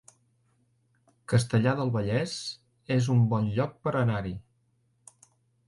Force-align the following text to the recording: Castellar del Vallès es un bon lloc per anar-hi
Castellar 1.33 1.73
del 1.81 1.93
Vallès 1.99 2.35
es 2.97 3.11
un 3.19 3.23
bon 3.35 3.53
lloc 3.61 3.79
per 3.85 3.97
anar-hi 4.03 4.37